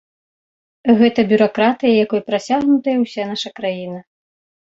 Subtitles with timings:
[1.01, 3.99] Гэта бюракратыя, якой прасякнутая ўся наша краіна.